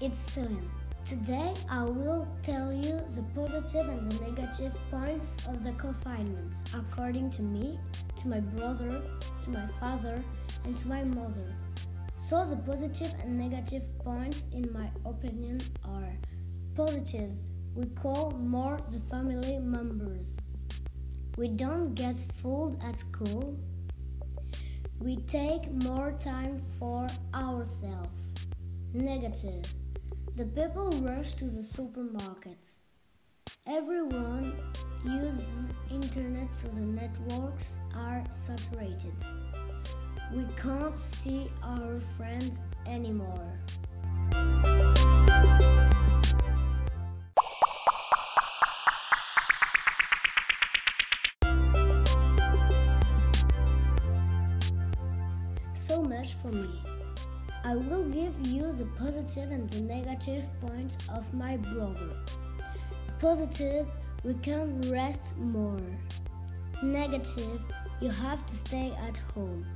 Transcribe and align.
it's 0.00 0.32
Celine. 0.32 0.70
Today 1.04 1.52
I 1.68 1.84
will 1.84 2.26
tell 2.42 2.72
you 2.72 3.02
the 3.14 3.22
positive 3.34 3.86
and 3.90 4.10
the 4.10 4.24
negative 4.24 4.72
points 4.90 5.34
of 5.46 5.62
the 5.64 5.72
confinement, 5.72 6.54
according 6.72 7.30
to 7.32 7.42
me, 7.42 7.78
to 8.16 8.28
my 8.28 8.40
brother, 8.40 9.02
to 9.44 9.50
my 9.50 9.66
father, 9.78 10.24
and 10.64 10.78
to 10.78 10.88
my 10.88 11.04
mother. 11.04 11.54
So 12.16 12.46
the 12.46 12.56
positive 12.56 13.12
and 13.22 13.38
negative 13.38 13.82
points 13.98 14.46
in 14.54 14.72
my 14.72 14.88
opinion 15.04 15.60
are 15.84 16.16
positive. 16.74 17.30
We 17.74 17.84
call 18.02 18.30
more 18.30 18.78
the 18.88 19.00
family 19.10 19.58
members. 19.58 20.32
We 21.36 21.48
don't 21.48 21.94
get 21.94 22.16
fooled 22.40 22.82
at 22.82 22.98
school. 22.98 23.58
We 25.00 25.16
take 25.16 25.70
more 25.82 26.12
time 26.12 26.62
for 26.78 27.06
ourselves. 27.34 28.17
Negative. 28.94 29.62
The 30.36 30.46
people 30.46 30.90
rush 31.02 31.34
to 31.34 31.44
the 31.44 31.60
supermarkets. 31.60 32.80
Everyone 33.66 34.54
uses 35.04 35.44
internet 35.90 36.48
so 36.54 36.68
the 36.68 36.80
networks 36.80 37.74
are 37.94 38.24
saturated. 38.46 39.12
We 40.34 40.46
can't 40.60 40.96
see 40.96 41.52
our 41.62 42.00
friends 42.16 42.58
anymore. 42.86 43.58
So 55.74 56.02
much 56.02 56.34
for 56.40 56.48
me. 56.48 56.97
I 57.68 57.74
will 57.74 58.04
give 58.04 58.34
you 58.46 58.72
the 58.72 58.86
positive 58.96 59.50
and 59.50 59.68
the 59.68 59.82
negative 59.82 60.42
points 60.58 60.96
of 61.10 61.22
my 61.34 61.58
brother. 61.58 62.16
Positive, 63.18 63.86
we 64.24 64.32
can 64.36 64.80
rest 64.90 65.36
more. 65.36 65.78
Negative, 66.82 67.60
you 68.00 68.08
have 68.08 68.46
to 68.46 68.56
stay 68.56 68.96
at 69.06 69.18
home. 69.34 69.66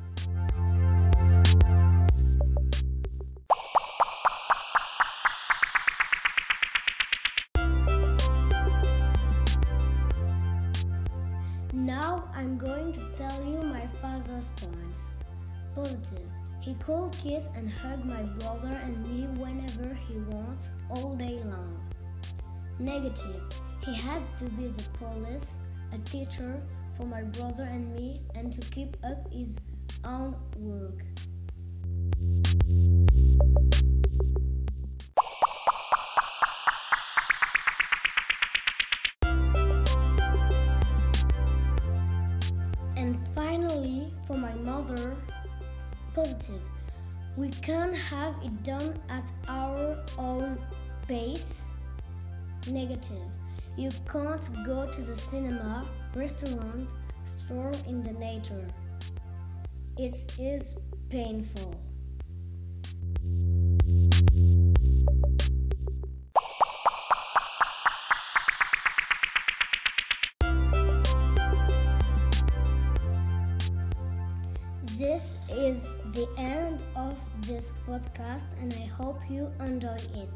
Now 11.75 12.25
I'm 12.35 12.57
going 12.57 12.95
to 12.95 13.05
tell 13.13 13.45
you 13.45 13.61
my 13.61 13.87
father's 14.01 14.47
points. 14.57 15.03
Positive. 15.75 16.31
He 16.63 16.75
could 16.75 17.11
kiss 17.11 17.49
and 17.57 17.69
hug 17.69 18.05
my 18.05 18.23
brother 18.39 18.69
and 18.85 19.05
me 19.05 19.27
whenever 19.43 19.93
he 19.95 20.19
wants, 20.31 20.63
all 20.91 21.17
day 21.17 21.41
long. 21.45 21.81
Negative. 22.79 23.43
He 23.85 23.93
had 23.93 24.23
to 24.39 24.45
be 24.45 24.69
the 24.69 24.85
police, 24.91 25.55
a 25.93 25.99
teacher 25.99 26.63
for 26.97 27.05
my 27.05 27.23
brother 27.23 27.65
and 27.65 27.93
me, 27.97 28.21
and 28.37 28.53
to 28.53 28.61
keep 28.71 28.97
up 29.03 29.29
his 29.33 29.57
own 30.05 30.37
work. 30.57 31.03
And 42.97 43.19
finally, 43.35 44.15
for 44.29 44.37
my 44.37 44.55
mother, 44.55 45.17
positive. 46.15 46.61
We 47.37 47.49
can 47.51 47.95
have 47.95 48.35
it 48.43 48.63
done 48.63 48.99
at 49.09 49.31
our 49.49 49.99
own 50.19 50.59
pace. 51.09 51.71
Negative. 52.71 53.29
You 53.77 53.91
can't 54.11 54.67
go 54.67 54.87
to 54.93 55.01
the 55.01 55.17
cinema, 55.17 55.87
restaurant, 56.15 56.89
stroll 57.45 57.73
in 57.89 58.03
the 58.03 58.13
nature. 58.13 58.69
It 59.97 60.35
is 60.39 60.75
painful. 61.09 61.81
This 75.03 75.35
is 75.51 75.89
the 76.15 76.29
end 76.39 76.81
of 76.95 77.19
this 77.49 77.73
podcast, 77.89 78.47
and 78.61 78.73
I 78.73 78.87
hope 78.87 79.19
you 79.29 79.51
enjoy 79.59 79.99
it. 80.15 80.31